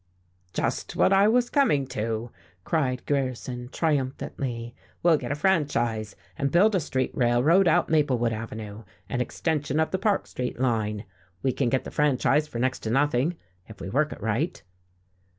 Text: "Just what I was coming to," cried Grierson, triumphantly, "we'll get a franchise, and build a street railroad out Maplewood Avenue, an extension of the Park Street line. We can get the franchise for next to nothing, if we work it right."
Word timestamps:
"Just 0.51 0.95
what 0.95 1.13
I 1.13 1.27
was 1.27 1.51
coming 1.51 1.85
to," 1.89 2.31
cried 2.63 3.05
Grierson, 3.05 3.69
triumphantly, 3.71 4.73
"we'll 5.03 5.17
get 5.19 5.31
a 5.31 5.35
franchise, 5.35 6.15
and 6.39 6.49
build 6.49 6.73
a 6.73 6.79
street 6.79 7.11
railroad 7.13 7.67
out 7.67 7.87
Maplewood 7.87 8.33
Avenue, 8.33 8.81
an 9.09 9.21
extension 9.21 9.79
of 9.79 9.91
the 9.91 9.99
Park 9.99 10.25
Street 10.25 10.59
line. 10.59 11.05
We 11.43 11.51
can 11.51 11.69
get 11.69 11.83
the 11.83 11.91
franchise 11.91 12.47
for 12.47 12.57
next 12.57 12.79
to 12.79 12.89
nothing, 12.89 13.35
if 13.67 13.79
we 13.79 13.91
work 13.91 14.11
it 14.11 14.21
right." 14.21 14.63